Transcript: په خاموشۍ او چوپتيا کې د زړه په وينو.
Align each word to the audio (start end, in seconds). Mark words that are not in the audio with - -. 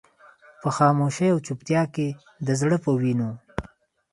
په 0.61 0.69
خاموشۍ 0.77 1.27
او 1.33 1.39
چوپتيا 1.45 1.83
کې 1.95 2.07
د 2.45 2.49
زړه 2.61 2.77
په 2.83 2.89
وينو. 2.99 3.31